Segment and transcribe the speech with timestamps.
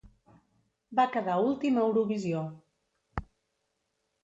[0.99, 2.41] Va quedar últim a Eurovisió.